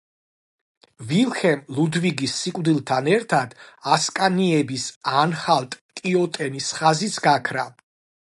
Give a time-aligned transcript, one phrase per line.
[1.09, 3.53] ვილჰელმ ლუდვიგის სიკვდილთან ერთად
[3.97, 4.87] ასკანიების
[5.21, 7.69] ანჰალტ-კიოტენის ხაზიც გაქრა.